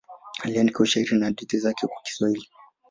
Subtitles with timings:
[0.43, 2.49] Aliandika ushairi na hadithi zake kwa Kiswahili.